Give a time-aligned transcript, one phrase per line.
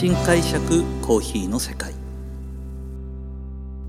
[0.00, 1.92] 新解釈コーヒーの世界。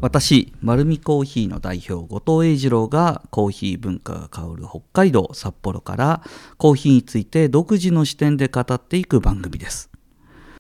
[0.02, 6.22] 私丸るコーヒーの代表後藤英二郎がコーヒー文化が香る北海道札幌から
[6.58, 9.90] コーヒーについて独自の視点で語っていく番組です。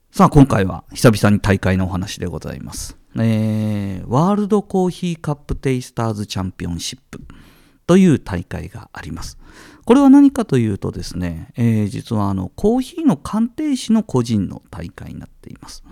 [0.09, 7.19] さあ今回は久々に大会のお話でございます、えー、ワールドコーヒーカップテイスターズチャンピオンシップ
[7.87, 9.37] という大会があります。
[9.91, 15.83] これは何かというとですね、えー、実はあのコーヒーの鑑定士の個人の大会になっています。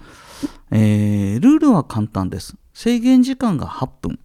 [0.71, 2.55] えー、ルールは簡単です。
[2.73, 4.19] 制限時間が8分。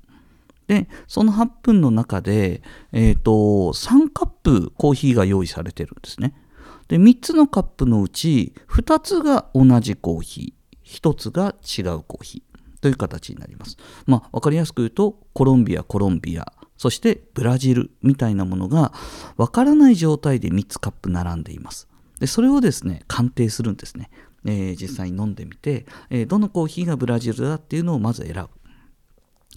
[0.68, 6.36] で、その8分の中で、え、ー、と、3カップコーヒーが用意されてるんですね。
[6.86, 13.76] で、3つのカップのうち、2つが同じコーヒー、1つが違うコーヒーという形になります。
[14.06, 18.92] まあ、わかりやすく言うと、コロンビア、コロンビア、そしてブラジルみたいなものが
[19.36, 21.88] わからない状態で3つカップ並んでいます。
[22.20, 24.10] でそれをですね鑑定するんですね、
[24.44, 28.48] えー、実際に飲んでみて、えー、どのコーヒーがブラジルだっていうのをまず選ぶ。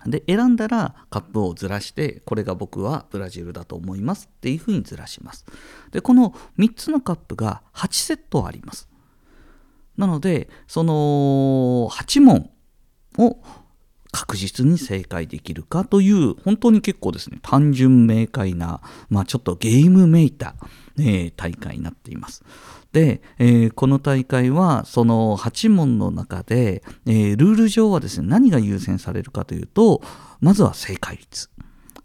[0.05, 5.45] で選んだらカップをずらしてこれが僕はブラジルだと思いますっていうふうにずらします。
[5.91, 8.87] でこの3つのカップが8セットあります。
[9.97, 12.51] なのでその8問
[13.17, 13.41] を
[14.11, 20.55] 確実に正解できるかという本当に結構ですね単純明快な、まあ、ちょっとゲームめいた、
[20.97, 22.43] えー、大会になっています。
[22.93, 30.01] で、えー、この大会はその8問の中で、えー、ルール上はですね何が優先されるかというと
[30.39, 31.49] まずは正解率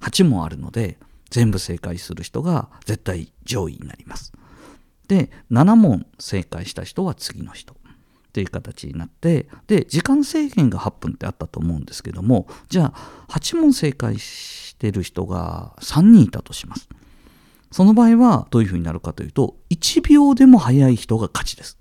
[0.00, 0.98] 8問あるので
[1.30, 4.32] 全部正解する人が絶対上位になります。
[5.08, 7.76] で7問正解した人は次の人
[8.32, 16.88] っていう形になってで時間制限が8分ってあったと思うんですけどもじゃあ8問正解してる人が3人いたとします。
[17.70, 21.78] その場合はどういうふうになるかというと1秒でも早い人が勝ちです。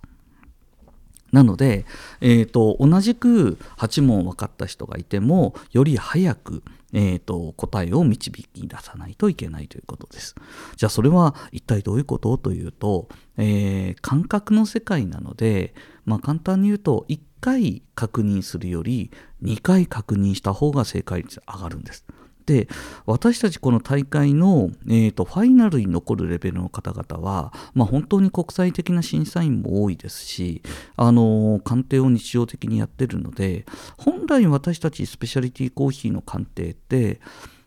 [1.31, 1.85] なので、
[2.19, 10.35] えーと、同じく8問分かった人がいてもより早く、えーと、答えを導き出さないといけないということです。
[10.75, 12.37] じゃあそれは一体どういうこと？
[12.37, 13.07] というと、
[13.37, 15.73] えー、感覚の世界なので、
[16.05, 19.11] まあ、簡単に言うと1回確認するより
[19.43, 22.05] 2回確認した方が正解率上がるんです。
[22.45, 22.67] で
[23.05, 30.61] 私たちこの大会の、えーと、ファイナルに残るレベルの方々は、まあ、本当に国際的な審査員も多いですし、
[30.95, 33.65] あのー、鑑定を日常的にやってるので
[33.97, 37.21] 本来私たちスペシャリティコーヒーの鑑定って、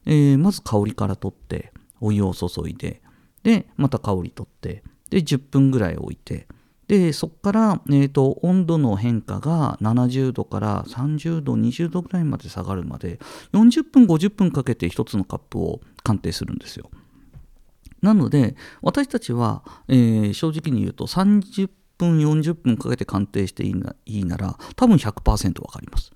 [0.07, 3.01] えー、まず香りから取ってお湯を注いで
[3.43, 6.47] でまた香り取ってで10分ぐらい置いて
[6.89, 13.19] でそこから、えーと、温度の変化が70度から30度20度ぐらいまで下がるまで
[13.53, 16.91] 40分50分かけて1つのカップを鑑定するんですよ。
[18.03, 26.13] なので私たちは、えー、正直に言うと30分40分かけて鑑定していいないいなら多分100%分かります、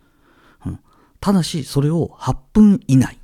[0.67, 0.81] うん、
[1.19, 3.19] ただしそれを8分以内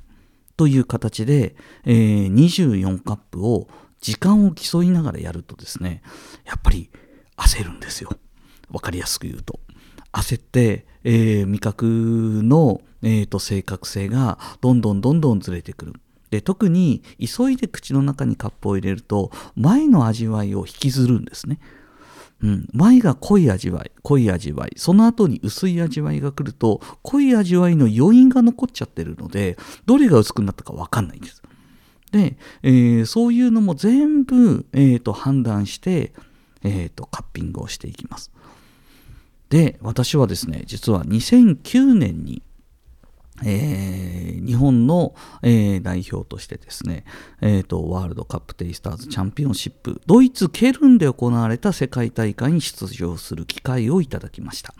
[0.57, 3.67] という形で、えー、24カップを
[4.01, 6.01] 時間を競いながらやるとですね
[6.45, 6.89] やっぱり
[7.37, 8.09] 焦るんですよ。
[8.71, 9.59] わかりやすく言うと。
[10.11, 11.85] 焦って、えー、味覚
[12.43, 15.93] の、えーと、正確性がどんどんどんどんずれてくる。
[16.31, 21.59] で特に急いで口の中にカップを入れると前の味わいを引きずるんですね。
[22.41, 31.41] うん、前が濃い味わい濃い味わいその後に薄い味わいが来ると濃い味わいの余韻が残っちゃってるのでどれが薄くなったか分かんないんです。
[32.11, 36.13] で、えー、そういうのも全部、えーと判断して
[36.65, 38.31] えーと、カッピングをしていきます。
[39.49, 42.41] で私はですね実は2009年に
[43.43, 47.03] えー、日本の、えー、代表としてですね、
[47.41, 54.73] えーと、ワールドカップテイスターズチャンピオンシップドイツ・ケルンで行われた世界大会に出場する機会をいただきました。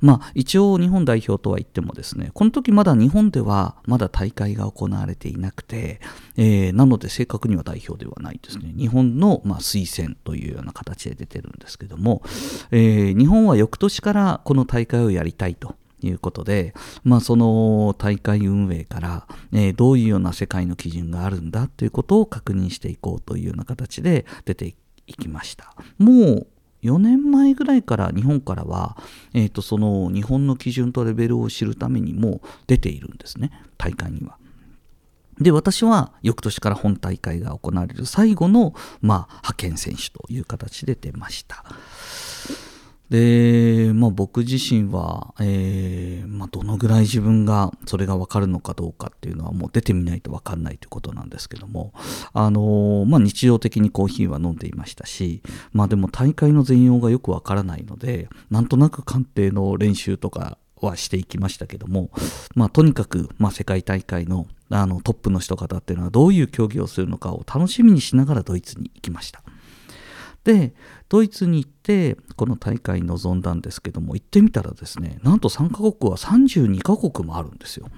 [0.00, 6.00] まあ、一応日本代表とは言ってもですねこの時まだ日本ではまだ大会が行われていなくて、
[6.36, 12.22] えー、なので正確には代表ではないですね日本の、まあ、推薦というような形で出てるんですけども、
[12.70, 16.74] えー、日本は翌年からこの大会をやりたいということで、
[17.04, 24.74] まあ、その大会運営から、えー、どういうような世界の基準があるんだということを確認していこうというような形で出て
[25.06, 25.74] いきました。
[25.98, 26.46] もう
[26.86, 28.96] 4年前ぐらいから日本からは、
[29.34, 34.38] えー、とその日本の基準とレベルを知るためにも出ているんですね大会には。
[35.40, 41.64] で私は翌年から本大会が行われる最後の、まあ、派遣選手という形で出ました。
[43.10, 51.92] で、まあ、僕自身は、えーまあ、どのぐらい自分がそれが分かるのかどうかっていうのはもう出てみないと分かんないということなんですけども、
[52.32, 55.42] あのまあ、日常的にコーヒーは飲んでいましたし、
[55.72, 62.10] まあ、でも大会の全容がよく分からないのでなんとなく鑑定の練習とかはしていきましたけども、
[62.54, 69.44] まあ、とにかく、まあ、世界大会のあのトップの人方っていうのはどういう競技をするのかを楽しみにしながらドイツに行きました。
[70.46, 70.74] で
[71.08, 77.88] ドイツに行ってこの大会に臨んだんですけども行ってみたらですねなんと参加国は32カ国もあるんですよ。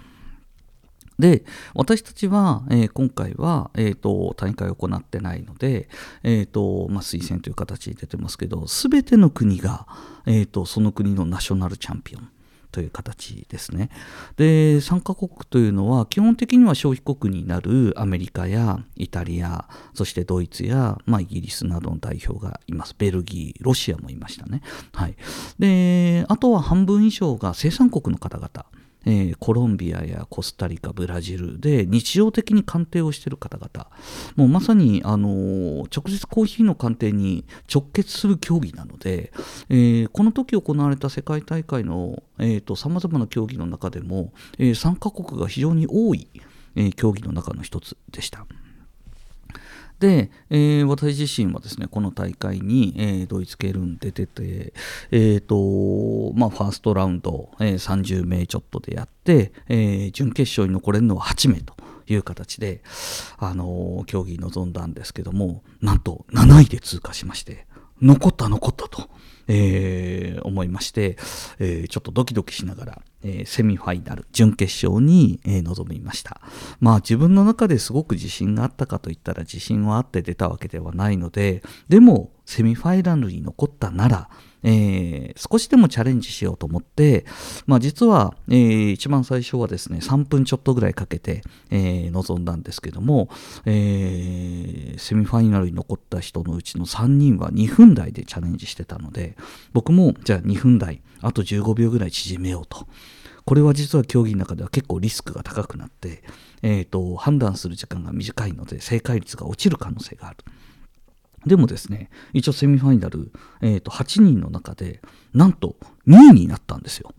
[1.19, 5.89] で私たちは、えー、今回は、えーと、大会を行ってないので、
[6.23, 9.89] えーとまあ、推薦という形に出てますけど全ての国が、
[10.27, 12.31] えーとその国のナショナルチャンピオン
[12.70, 13.91] という形ですね。
[14.37, 22.94] で、3カ国というのは基本的には消費国になるアメリカやイタリア、そしてドイツや、まあ、イギリスなどの代表がいます。
[22.99, 24.62] ベルギー、ロシアもいましたね。
[24.93, 25.17] はい。
[25.59, 28.67] で、あとは半分以上が生産国の方々。
[29.06, 33.91] えー、コロンビアやコスタリカ、ブラジルで日常的に鑑定をしている方々、
[34.37, 39.33] もうまさに、あのー、直接コーヒーの鑑定に直結する競技なので、
[39.69, 42.23] えー、この時行われた世界大会の
[42.77, 46.29] さまざまな競技の中でも、えー、参加国が非常に多い、
[46.77, 48.47] えー、競技の中の一つでした。
[50.00, 54.73] で、えー、私自身はですね、この大会に、えー、ドイツ系ルン出てて、
[55.11, 61.75] えーとまあ、ファーストラウンド、えー、30名ちょっとでやって、えー、準決勝に残れるのは8名と
[62.06, 62.83] いう形で、
[63.39, 67.67] あのー、競技に臨んだんですけども、なんと7位で通過しまして、
[68.00, 69.11] 残った残ったと。
[69.49, 71.17] えー、思いまして、
[71.59, 76.41] えー、ちょっとドキドキしながら、えー、セミファイナル、準決勝に、え臨みました。
[76.81, 84.31] まあ自分の中ですごく自信があったかといったら自信はあって出たわけではないので、でもセミファイナルに残ったなら、
[84.62, 87.25] えー、少しでもチャレンジしようと思って、
[87.67, 93.29] まあ、実は、えー、一番最初はですね3分ちょっとぐらいかけて、えー、臨んだんですけども、
[93.67, 99.37] えー、セミファイナルに残った人のうちの3人は2分台でチャレンジしてたので
[99.73, 102.87] 僕もじゃあ2分台あと15秒ぐらい縮めようと。
[103.44, 106.23] これは実は競技の中では結構リスクが高くなって、
[106.61, 110.37] えーと判断する時間が短いので正解率が落ちる可能性がある。
[111.46, 115.00] でもですね、一応セミファイナル、えー、と8人の中で、
[115.32, 115.76] なんと
[116.06, 117.12] 2位になったんですよ。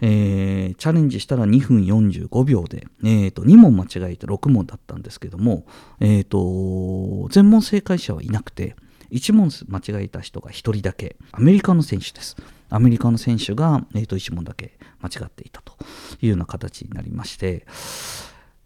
[0.00, 5.64] えー、チャレンジしたら2分45秒で、えー、と2問間違えて6問だったんですけども、
[6.00, 8.76] えー、と全問正解者はいなくて
[9.10, 12.36] 1問間違えた人が1人だけアメリカの選手です。
[12.68, 15.74] アメリカの選手が、えー、と1問だけ間違っていたと
[16.20, 17.66] いうような形になりまして、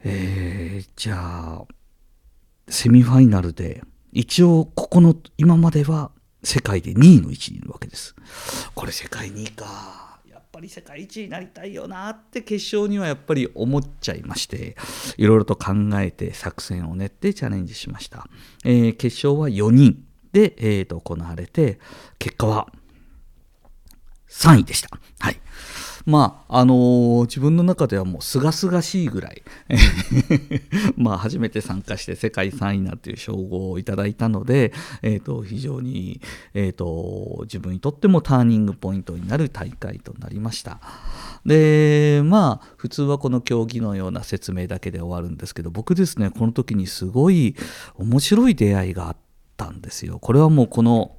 [0.02, 1.64] えー、じゃあ
[2.68, 3.82] セミファイナルで
[4.12, 6.10] 一応ここの今までは
[6.42, 8.14] 世界で2位の位置にいるわけです。
[8.74, 10.18] これ世界2位か。
[10.28, 14.76] やっぱり世界一になりたいよなって決勝にはやっぱり思っちゃいまして
[15.16, 18.26] いろいろと考えて作戦を練ってチャレンジしました、
[18.64, 20.09] えー、決勝は4人。
[20.32, 21.78] で、えー、と行われて
[22.18, 22.68] 結果は
[24.28, 24.88] 3位でした
[25.18, 25.40] はい
[26.06, 29.42] まあ、あのー、自分の中ではもうすがすがしいぐらい
[30.96, 34.72] まあ、初めて参加して世界3位なっていう称号をいただいたので、
[35.02, 36.20] えーと、非常に、
[36.54, 40.80] えーと、自分にとってもターニングポイントになる大会となりました。
[41.44, 47.56] でまあ普通はこの競技のような説明だけで終わるんですけど僕ですねこの時にすごい
[47.96, 49.29] 面白い出会いがあって
[49.60, 50.18] たんですよ。
[50.18, 51.16] これはもうこの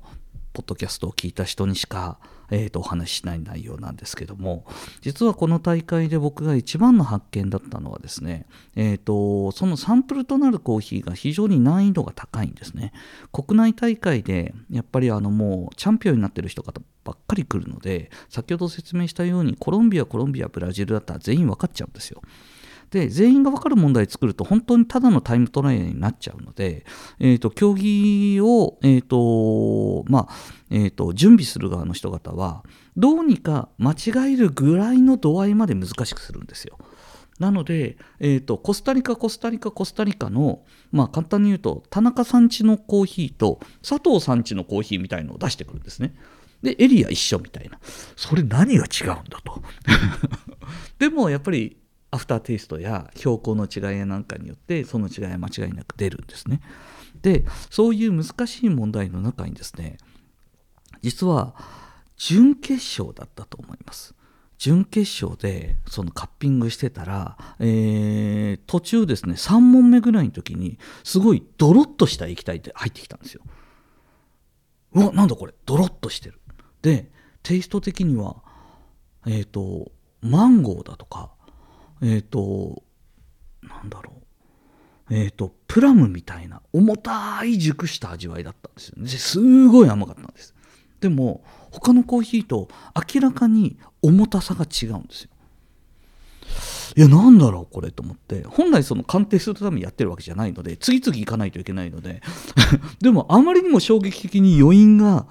[0.53, 2.17] ポッドキャストを聞いた人にしか
[2.51, 4.65] えー、とお話ししない内容なんですけども
[5.01, 8.45] 実はこの大会で僕が一番の発見だったのはですね、
[8.75, 12.91] えーと、そのサンプルとなるコーヒーが非常に難易度が高いんですね
[13.31, 22.21] 国内大会でやっぱりあのもうチャンピオンになってる人がばっかり来るので先ほど説明したようにコロンビアコロンビアブラジルだったら全員分かっちゃうんですよ
[22.91, 26.85] で全員が分かる問題作ると本当にただのタイムトライアルになっちゃうので、
[27.19, 30.33] えーと、競技を、えーとまあ
[30.69, 32.63] えーと、準備する側の人方は
[32.97, 36.77] どうにか間違えるぐらいの度合いまで難しくするんですよ。
[37.39, 46.13] なので、えーと、コスタリカ、コスタリカ、コスタリカの、まあ、簡単に言うと、田中さんちのコーヒーと佐藤さんちのコーヒーみたいのを出してくるんですね。
[46.61, 47.79] で、エリア一緒みたいな。
[48.15, 49.63] それ何が違うんだと。
[50.99, 51.80] でもやっぱり
[52.11, 56.61] アフターテイストや標高の違いやなんかによってその違いは間違いなく出るんですね。
[57.21, 59.97] でそういう難しい問題の中にですね
[61.01, 61.55] 実は
[62.17, 64.13] 準決勝だったと思います。
[64.57, 73.41] 準決勝でそのカッピングしてたら、えー、途中ですね3問目ぐらいの時にすごいドロッとした液体って入ってきたんですよ。
[74.93, 76.39] うわなんだこれドロッとしてる。
[76.81, 77.09] で
[77.41, 78.43] テイスト的には
[79.25, 79.91] えっ、ー、と
[80.21, 81.31] マンゴーだとか
[82.01, 82.83] えっ、ー、と
[83.63, 84.13] なんだろ
[85.09, 85.13] う。
[85.13, 89.07] えっ、ー、とプラムみたいな重たい熟した味わいだったんですよね。
[89.09, 90.55] すごい甘かったんです。
[90.99, 92.69] でも他のコーヒーと
[93.13, 95.29] 明らかに重たさが違うんですよ。
[96.97, 98.43] いやなんだろうこれと思って。
[98.43, 102.21] 本来その鑑定するためにやってるわけじゃないので次々行かないといけないので。
[102.99, 105.27] でもあまりにも衝撃的に余韻が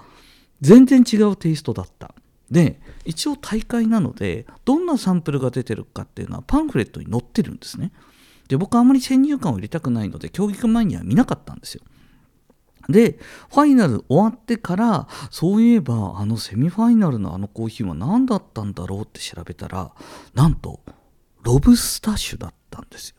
[0.60, 2.14] 全然違うテイストだった。
[2.50, 7.92] で一応大会なのでどんなサンプルが出てるかっていうのはパンフレットに載ってるんですね。
[8.48, 11.82] で僕はあまり先入観を入れたくないので競技前には見なかったんですよ。
[12.88, 13.18] で、
[13.50, 19.92] ファイナル終わってから、そういえば、あのセミファイナルのあのコーヒーは何だったんだろうって調べたら、
[20.34, 20.80] なんと、
[21.42, 23.16] ロブスタッシュだったんですよ。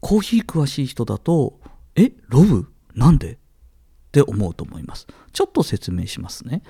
[0.00, 1.60] コーヒー詳しい人だと、
[1.96, 2.72] え、ロブ？
[2.94, 3.38] なんで？
[4.14, 5.08] って思うと思います。
[5.32, 6.62] ちょっと説明しますね。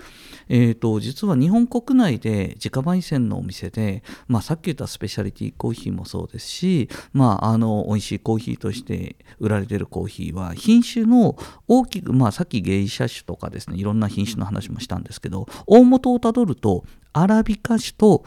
[0.48, 11.36] えーと、実は日本国内で自家焙煎のお店で、まあ、さっき言ったスペシャリティコーヒーもそうですし、まあ、あの美味しいコーヒーとして売られてるコーヒーは品種の
[11.68, 18.24] 大きく、まあ、さっき芸者種とかですねいろんな品種の話もしたんですけど大元をたどるとアラビカ種と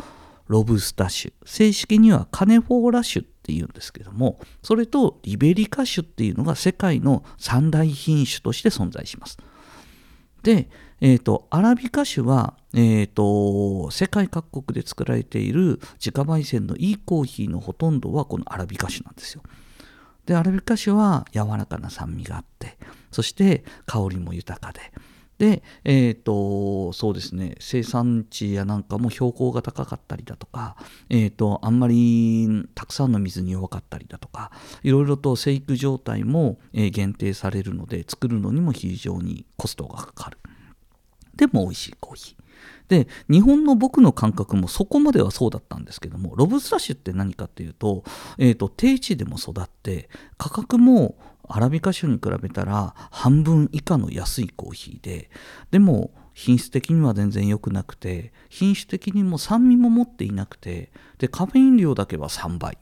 [0.48, 9.38] ロブスタ種正式にはカネフォーラ種っていうんですけどもそれとリベリカ種っていうのが世界の三大品種として存在します。
[10.44, 19.42] で、えーと、アラビカ種は、えーと、世界各国で作られている自家焙煎のいいコーヒーのほとんどはこのアラビカ種なんですよ。
[20.26, 22.78] でアラビカ種は柔らかな酸味があって
[23.12, 24.82] そして香りも豊かで。
[25.38, 30.76] で、えーと、そうですね生産地やなんかも標高が高かったりだとか、
[31.10, 34.52] えーと、あんまりたくさんの水に弱かったりだとか
[34.84, 40.38] いろいろと生育状態も、限定されるので作るのにも非常にコストがかかる。
[41.36, 42.48] でも美味しいコーヒー。
[42.88, 48.04] で日本の僕の感覚もそこまではそうだったんですけどもロブスタッシュって何かっていうと,、
[48.38, 51.16] えーと低地でも育って価格も
[51.48, 55.30] アラビカ種に比べたら半分以下の安いコーヒーで
[55.72, 62.78] でも品質的には全然良くなくて品種的にも酸味も持っていなくてでカフェイン量だけは3倍。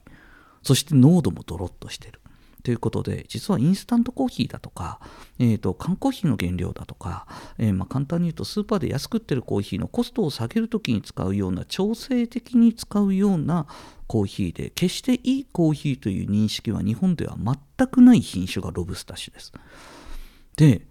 [0.62, 2.20] そして濃度もドロッとしてる。
[2.64, 5.00] ということで実はインスタントコーヒーだとか、
[5.38, 7.28] えーと、缶コーヒーの原料だとか、
[7.60, 13.68] えー、まあ、簡単に言うとスーパーで安く売ってるコーヒーのコストを下げるときに使うような調整的に使うような
[14.08, 19.52] コーヒーで決していいコーヒーという認識は日本では全くない品種がロブスタッシュです。
[20.58, 20.88] で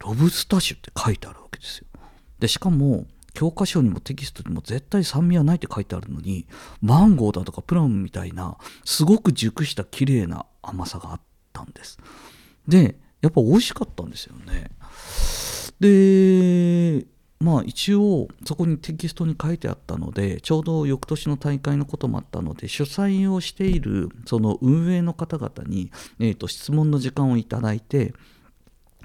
[0.00, 1.86] ロブスタッシュって書いてあるわけですよ。
[2.38, 6.46] でしかも教科書にもテキストにも絶対酸味はないって書いてあるのに
[6.80, 11.20] マンゴーだとかプラムみたいなすごく熟した綺麗な甘さがあっ
[11.52, 11.98] たんです
[12.66, 14.70] でやっぱ美味しかったんですよね
[15.80, 17.06] で
[17.40, 28.12] まあ一応そこにテキストに書いてあったのでちょうど翌年の大会のこともあったので主催をしているその運営の方々に、えー、と質問の時間をいただいて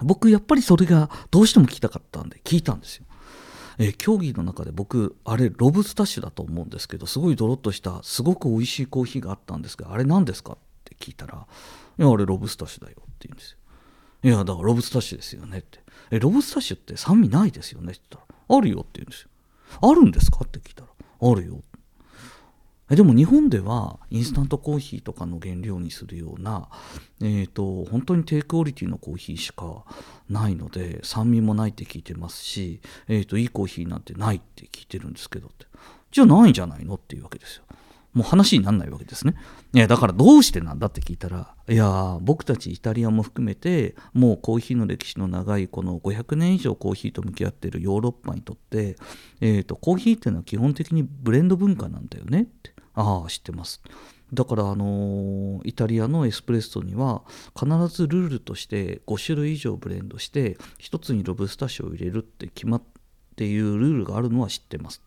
[0.01, 3.05] 僕やっぱりそれがどうしても聞きたかったんで聞いたんですよ
[3.79, 11.47] えー、競技の中で僕あれロブスタッシュだと思うんですけどすごいドロッとしたすごく美味しいコーヒーがあったんですがあれ何ですかって聞いたら
[11.97, 13.57] 「いやあれロブスタッシュだよ」って言うんですよ。
[14.23, 19.29] いやだからロブスタッシュですよねって「えロブスタッシュって酸味ないですよね」って言ったら「あるよ」って言うんですよ。
[19.81, 20.87] あるんですかって聞いたら
[21.31, 21.61] 「あるよ」
[22.89, 26.69] えでも日本ではインスタントコーヒーとかの原料にするような、
[27.21, 29.85] えーと、本当に低クオリティのコーヒーしか
[30.29, 35.65] ないので酸味もないって聞いてますし、えーと、いいコーヒーなんてないって聞いてるんですけどって
[36.11, 37.63] じゃあないんじゃないのっていうわけですよ。
[38.13, 39.35] もう話にならないわけですね。
[39.73, 48.95] いだからどうしてなんだって聞いたらいや僕たちイタリアも含めてもうコーヒーの歴史の長いこの500年以上コーヒーと向き合っているヨーロッパにとって、
[49.41, 52.73] えーとコーヒーっていうのは基本的にブレンド文化なんだよねって。
[52.95, 53.81] ああ知ってます。
[54.33, 57.23] だからあのイタリアのエスプレッソには
[57.57, 62.83] 必ずルールとして5種類以上ブレンドして1つにロブスタッシュを入れるって決まっ
[63.35, 65.01] ていうルールがあるのは知ってます。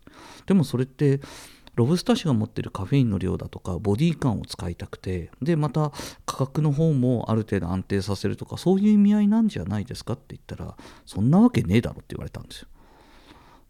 [0.46, 1.20] でもそれって
[1.76, 5.92] ロブスタッシュが持ってるカフェインの量だとかボディ感を使いたくてでまた
[6.24, 12.68] 価格の方もある程度安定させるとかそういう意味合いなんじゃないですかって言ったらそんなわけねえだろって言われたんですよ。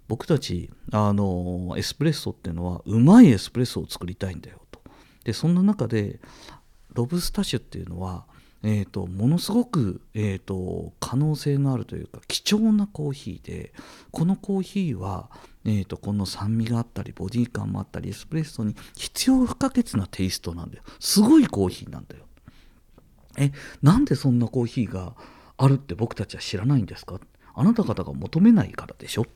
[0.08, 4.80] 僕たちあのエスプレッソっていうのはうまいエスプレッソを作りたいんだよと。
[5.24, 6.20] でそんな中で
[6.96, 8.24] ロブスタッシュっていうのは、
[8.68, 13.72] えーと、ものすごく、えーと、可能性のあるというか貴重なコーヒーで
[14.10, 15.30] このコーヒーは、
[15.64, 20.82] えーとこの酸味があったりボディ感もあったりエスプレッソに必要不可欠なテイストなんだよ。
[20.98, 22.24] すごいコーヒーなんだよ。
[23.38, 25.14] えなんでそんなコーヒーが
[25.56, 27.20] あるって僕たちは知らないんですか
[27.56, 29.26] あなた方が求めないからでしょ？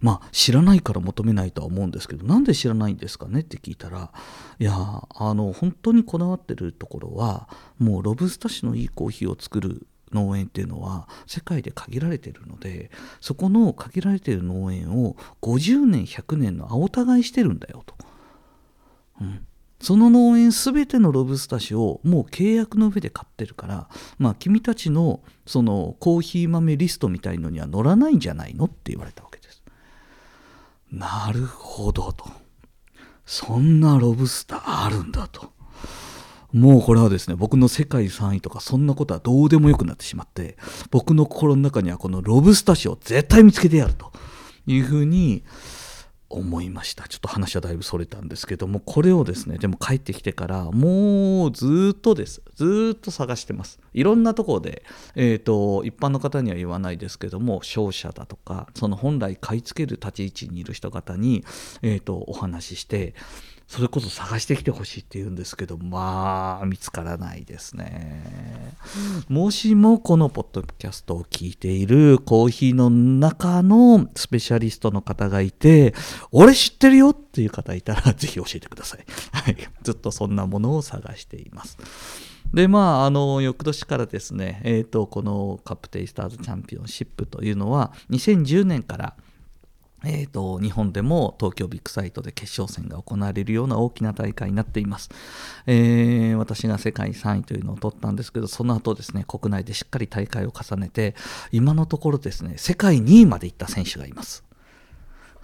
[0.00, 4.12] まあ知らないから求めないとは思うんですけどなんで知らないんですかねって聞いたら
[4.58, 7.48] いやあの本当にこだわってるところは
[7.78, 17.94] もうロブスタ種のいいコーヒーを作る農園っていうのは世界で限られてるのでそこの限られている農園を50年100年の青互いしてるんだよと、
[19.22, 19.46] うん、
[19.82, 29.60] その農園全てのロブスタ種をもう契約の上で買ってるから、まあ、君たちのそのコーヒー豆リストみたいのには載らないんじゃないのって言われたわけです。
[30.92, 32.30] なるほどと。
[33.26, 35.50] そんなロブスターあるんだと。
[36.52, 40.56] もうこれはですね、僕の世界3位とかそんなことはどうでもよくなってしまって、
[40.92, 44.12] 僕の心の中にはこのロブスタ種を絶対見つけてやると
[44.66, 45.42] いうふうに、
[46.32, 47.08] 思いました。
[47.08, 52.42] ちょっと話はだいぶそれたんですけどもこれをですねでも帰ってきてからもうずっとです。
[52.54, 53.78] ずっと探してます。
[53.94, 54.84] いろんなところで、
[55.14, 61.44] えーと、一般の方には言わないですけども商社だとかその本来買い付ける立ち位置にいる人方に、
[61.82, 63.14] えーとお話しして
[63.66, 68.22] それこそ探してきてほしいって言うんですけどまあ見つからないですね、
[69.28, 75.94] もしもこのポッドキャストを聞いているコーヒーの中のスペシャリストの方がいて
[76.30, 81.78] 俺知ってるよっていう方いたら ぜひ教えてください、はい、ずっとそんなものを探しています。
[82.52, 89.16] でまあ、あの翌年からですね、えーとこのカップテイスターズチャンピオンシップというのは2010年から
[90.04, 95.10] えーと、日本でも東京ビッグサイトで決勝戦が行われるような大きな大会になっています、
[95.66, 101.14] えー、私が世界3位というのを取ったんですけどその後ですね国内でしっかり大会を重ねて
[101.52, 104.44] 今のところですね世界2位まで行った選手がいます。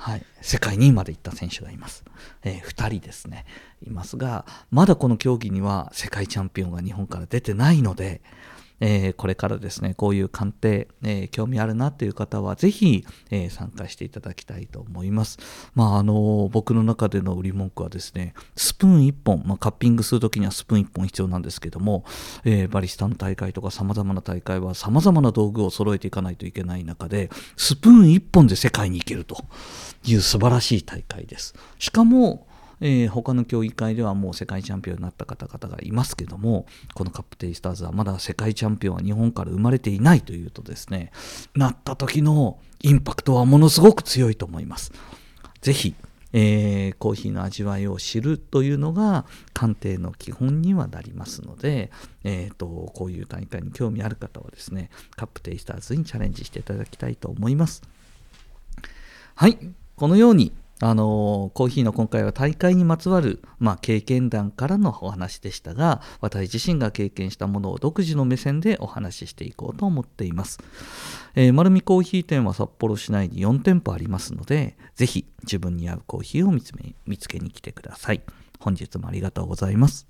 [0.01, 2.05] はい、世界2位まで行った選手がいます、
[2.45, 3.47] えー、2人ですね
[3.85, 8.21] いますがまだこの競技には世界チャンピオンが日本から出てないので、
[8.81, 15.39] えー、これからですね、こういう鑑定、えー、興味あるなという方は、ぜひ、えー、参加していただきたいと思います。
[15.75, 22.05] まあ、あの僕の中での売り文句はですね、スプーン1本、まあ、カッピングするときにはスプーン1本必要なんですけども、
[22.45, 29.45] えバリスタの大会とか様々な大会は様々な道具を揃えていかないといけない中で、スプーン1本で世界に行けると
[30.05, 31.55] いう素晴らしい大会です。
[31.79, 32.48] しかも、
[32.81, 41.11] えー、他の競技会ではもう世界チャンピオンになった方々がいますけどもこのカップテイスターズはまだ世界チャンピオンは日本から生まれていないというとですね
[41.55, 44.93] なった時のインパクトはものすごく強いと思います。
[45.61, 45.95] ぜひ
[46.33, 51.91] えー、コーヒーの味わいを知るというのが鑑定の基本にはなりますので、
[52.25, 57.83] えーと、こういう大会に興味ある方はですねカップテイスターズにチャレンジしていただきたいと思います
[59.35, 59.59] はい
[59.97, 70.59] このようにあのコーヒーの今回は大会にまつわる、まあ、経験談からのお話でしたが私自身が経験したものを独自の目線でお話ししていこうと思っています、
[71.35, 78.23] えー、丸見コーヒー店は札幌市内に4店舗ありますのでぜひ自分に合うコーヒーを見つめ見つけに来てください。
[78.61, 80.07] 本日もありがとうございます。